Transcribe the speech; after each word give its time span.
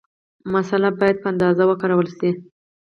مساله 0.53 0.89
باید 0.99 1.17
په 1.21 1.27
اندازه 1.33 1.63
وکارول 1.67 2.07
شي. 2.17 2.29